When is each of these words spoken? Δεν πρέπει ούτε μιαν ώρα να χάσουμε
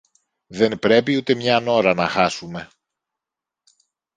Δεν 0.47 0.79
πρέπει 0.79 1.15
ούτε 1.15 1.35
μιαν 1.35 1.67
ώρα 1.67 1.93
να 1.93 2.07
χάσουμε 2.07 2.69